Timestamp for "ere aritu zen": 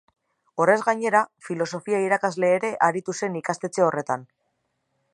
2.57-3.41